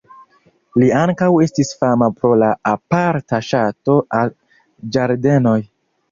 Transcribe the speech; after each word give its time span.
Li 0.83 0.85
ankaŭ 0.99 1.25
estis 1.47 1.67
fama 1.81 2.07
pro 2.21 2.31
la 2.43 2.49
aparta 2.71 3.39
ŝato 3.49 3.97
al 4.21 4.33
ĝardenoj. 4.97 5.55